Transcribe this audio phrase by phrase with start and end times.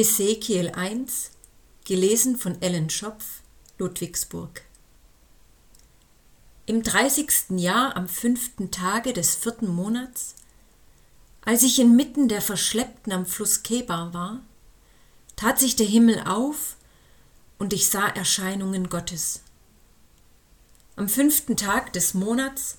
[0.00, 1.32] Hesekiel 1,
[1.84, 3.42] gelesen von Ellen Schopf,
[3.76, 4.62] Ludwigsburg.
[6.64, 10.36] Im dreißigsten Jahr am fünften Tage des vierten Monats,
[11.42, 14.40] als ich inmitten der Verschleppten am Fluss Kebar war,
[15.36, 16.76] tat sich der Himmel auf
[17.58, 19.42] und ich sah Erscheinungen Gottes.
[20.96, 22.78] Am fünften Tag des Monats,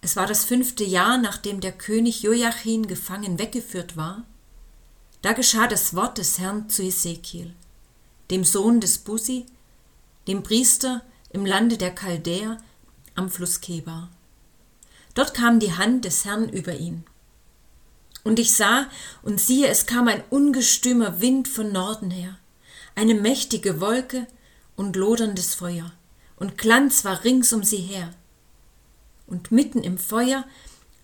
[0.00, 4.24] es war das fünfte Jahr, nachdem der König Joachim gefangen weggeführt war,
[5.22, 7.54] da geschah das Wort des Herrn zu Ezekiel,
[8.30, 9.46] dem Sohn des Busi,
[10.26, 12.58] dem Priester im Lande der Chaldäer
[13.14, 14.10] am Fluss Kebar.
[15.14, 17.04] Dort kam die Hand des Herrn über ihn.
[18.22, 18.86] Und ich sah,
[19.22, 22.38] und siehe, es kam ein ungestümer Wind von Norden her,
[22.94, 24.26] eine mächtige Wolke
[24.76, 25.92] und loderndes Feuer,
[26.36, 28.14] und Glanz war rings um sie her.
[29.26, 30.44] Und mitten im Feuer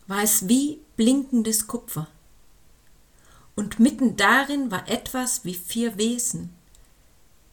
[0.07, 2.09] war es wie blinkendes Kupfer
[3.57, 6.51] und mitten darin war etwas wie vier Wesen,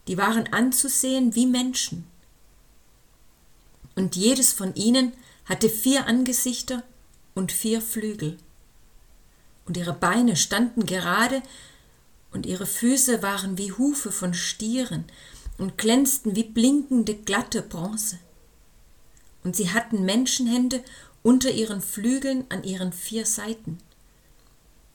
[0.07, 2.05] die waren anzusehen wie Menschen.
[3.95, 5.13] Und jedes von ihnen
[5.45, 6.83] hatte vier Angesichter
[7.33, 8.37] und vier Flügel.
[9.65, 11.41] Und ihre Beine standen gerade,
[12.31, 15.05] und ihre Füße waren wie Hufe von Stieren
[15.59, 18.17] und glänzten wie blinkende glatte Bronze.
[19.43, 20.83] Und sie hatten Menschenhände
[21.21, 23.77] unter ihren Flügeln an ihren vier Seiten.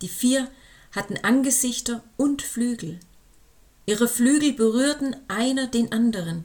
[0.03, 0.51] Die vier
[0.93, 2.99] hatten Angesichter und Flügel.
[3.87, 6.45] Ihre Flügel berührten einer den anderen.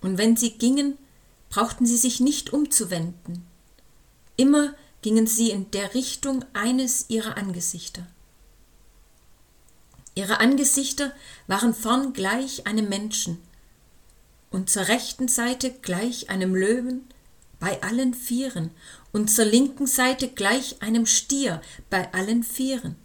[0.00, 0.98] Und wenn sie gingen,
[1.48, 3.46] brauchten sie sich nicht umzuwenden.
[4.36, 8.06] Immer gingen sie in der Richtung eines ihrer Angesichter.
[10.14, 11.12] Ihre Angesichter
[11.46, 13.38] waren vorn gleich einem Menschen
[14.50, 17.08] und zur rechten Seite gleich einem Löwen
[17.60, 18.70] bei allen Vieren
[19.12, 22.96] und zur linken Seite gleich einem Stier bei allen Vieren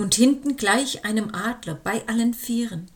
[0.00, 2.90] und hinten gleich einem Adler bei allen Vieren.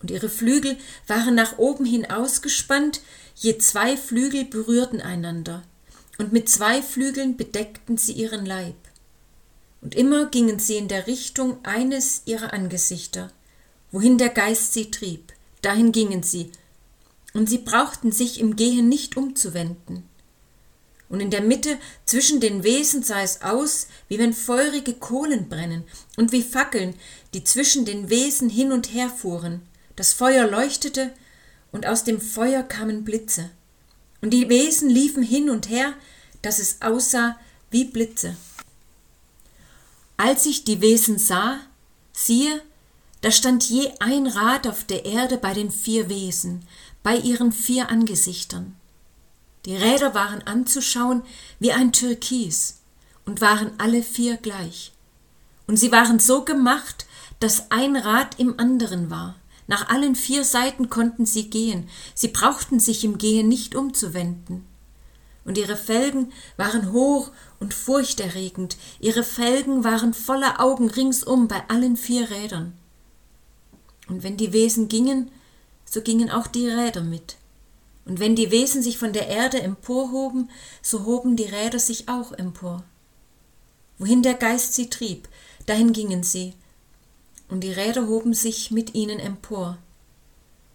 [0.00, 3.00] Und ihre Flügel waren nach oben hin ausgespannt,
[3.36, 5.62] je zwei Flügel berührten einander,
[6.18, 8.76] und mit zwei Flügeln bedeckten sie ihren Leib.
[9.80, 13.30] Und immer gingen sie in der Richtung eines ihrer Angesichter,
[13.92, 16.50] wohin der Geist sie trieb, dahin gingen sie,
[17.32, 20.04] und sie brauchten sich im Gehen nicht umzuwenden
[21.08, 25.84] und in der Mitte zwischen den Wesen sah es aus, wie wenn feurige Kohlen brennen
[26.16, 26.94] und wie Fackeln,
[27.34, 29.62] die zwischen den Wesen hin und her fuhren.
[29.96, 31.12] Das Feuer leuchtete,
[31.74, 33.50] und aus dem Feuer kamen Blitze.
[34.22, 35.92] Und die Wesen liefen hin und her,
[36.40, 37.36] dass es aussah
[37.72, 38.36] wie Blitze.
[40.16, 41.58] Als ich die Wesen sah,
[42.12, 42.62] siehe,
[43.22, 46.64] da stand je ein Rad auf der Erde bei den vier Wesen,
[47.02, 48.76] bei ihren vier Angesichtern.
[49.66, 51.22] Die Räder waren anzuschauen
[51.58, 52.80] wie ein Türkis
[53.24, 54.92] und waren alle vier gleich.
[55.66, 57.06] Und sie waren so gemacht,
[57.40, 59.36] dass ein Rad im anderen war.
[59.66, 64.66] Nach allen vier Seiten konnten sie gehen, sie brauchten sich im Gehen nicht umzuwenden.
[65.46, 71.96] Und ihre Felgen waren hoch und furchterregend, ihre Felgen waren voller Augen ringsum bei allen
[71.96, 72.74] vier Rädern.
[74.08, 75.30] Und wenn die Wesen gingen,
[75.84, 77.36] so gingen auch die Räder mit.
[78.04, 80.50] Und wenn die Wesen sich von der Erde emporhoben,
[80.82, 82.84] so hoben die Räder sich auch empor.
[83.98, 85.28] Wohin der Geist sie trieb,
[85.66, 86.52] dahin gingen sie,
[87.48, 89.78] und die Räder hoben sich mit ihnen empor.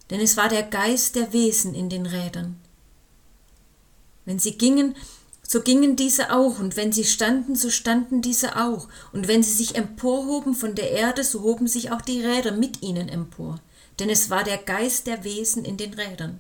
[0.09, 2.59] Denn es war der Geist der Wesen in den Rädern.
[4.25, 4.95] Wenn sie gingen,
[5.43, 9.53] so gingen diese auch, und wenn sie standen, so standen diese auch, und wenn sie
[9.53, 13.59] sich emporhoben von der Erde, so hoben sich auch die Räder mit ihnen empor,
[13.99, 16.39] denn es war der Geist der Wesen in den Rädern.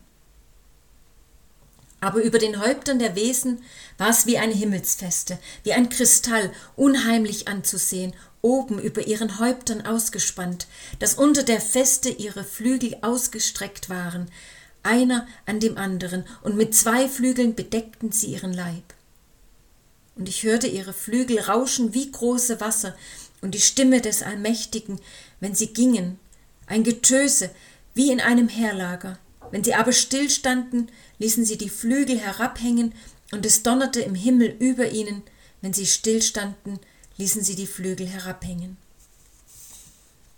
[2.01, 3.61] Aber über den Häuptern der Wesen
[3.97, 10.67] war es wie eine Himmelsfeste, wie ein Kristall, unheimlich anzusehen, oben über ihren Häuptern ausgespannt,
[10.99, 14.29] dass unter der Feste ihre Flügel ausgestreckt waren,
[14.81, 18.93] einer an dem anderen, und mit zwei Flügeln bedeckten sie ihren Leib.
[20.15, 22.95] Und ich hörte ihre Flügel rauschen wie große Wasser,
[23.41, 24.99] und die Stimme des Allmächtigen,
[25.39, 26.19] wenn sie gingen,
[26.65, 27.49] ein Getöse
[27.93, 29.17] wie in einem Heerlager.
[29.51, 32.93] Wenn sie aber stillstanden, ließen sie die Flügel herabhängen,
[33.31, 35.23] und es donnerte im Himmel über ihnen,
[35.61, 36.79] wenn sie stillstanden,
[37.17, 38.77] ließen sie die Flügel herabhängen.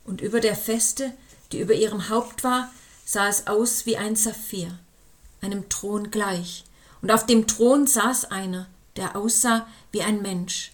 [0.03, 1.13] Und über der Feste,
[1.51, 2.71] die über ihrem Haupt war,
[3.05, 4.77] sah es aus wie ein Saphir,
[5.41, 6.63] einem Thron gleich,
[7.01, 10.71] und auf dem Thron saß einer, der aussah wie ein Mensch.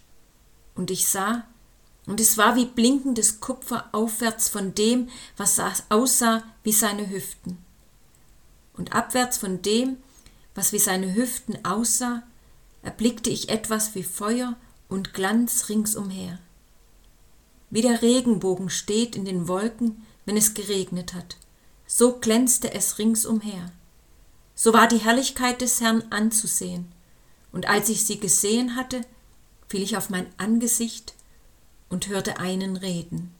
[0.75, 1.45] Und ich sah,
[2.05, 5.59] und es war wie blinkendes Kupfer aufwärts von dem, was
[5.89, 7.66] aussah wie seine Hüften
[8.77, 9.97] und abwärts von dem,
[10.55, 12.23] was wie seine Hüften aussah,
[12.81, 14.55] erblickte ich etwas wie Feuer
[14.87, 16.39] und Glanz ringsumher.
[17.69, 21.37] wie der Regenbogen steht in den Wolken, wenn es geregnet hat,
[21.85, 23.71] so glänzte es ringsumher.
[24.55, 26.91] So war die Herrlichkeit des Herrn anzusehen,
[27.51, 29.01] und als ich sie gesehen hatte,
[29.67, 31.13] fiel ich auf mein Angesicht
[31.89, 33.33] und hörte einen reden.